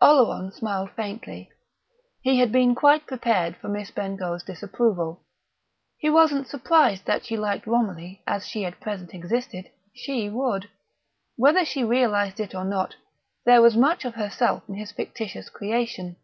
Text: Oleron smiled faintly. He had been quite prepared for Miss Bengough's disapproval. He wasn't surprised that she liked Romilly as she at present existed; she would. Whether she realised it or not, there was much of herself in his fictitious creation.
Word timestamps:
Oleron 0.00 0.52
smiled 0.52 0.92
faintly. 0.92 1.50
He 2.20 2.38
had 2.38 2.52
been 2.52 2.72
quite 2.72 3.04
prepared 3.04 3.56
for 3.56 3.68
Miss 3.68 3.90
Bengough's 3.90 4.44
disapproval. 4.44 5.24
He 5.98 6.08
wasn't 6.08 6.46
surprised 6.46 7.04
that 7.06 7.24
she 7.26 7.36
liked 7.36 7.66
Romilly 7.66 8.22
as 8.24 8.46
she 8.46 8.64
at 8.64 8.78
present 8.78 9.12
existed; 9.12 9.72
she 9.92 10.30
would. 10.30 10.68
Whether 11.34 11.64
she 11.64 11.82
realised 11.82 12.38
it 12.38 12.54
or 12.54 12.64
not, 12.64 12.94
there 13.44 13.60
was 13.60 13.76
much 13.76 14.04
of 14.04 14.14
herself 14.14 14.62
in 14.68 14.76
his 14.76 14.92
fictitious 14.92 15.48
creation. 15.50 16.14